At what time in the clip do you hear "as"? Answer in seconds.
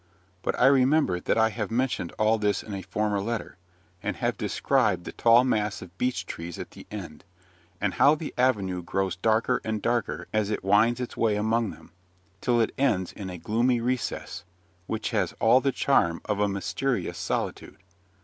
10.33-10.49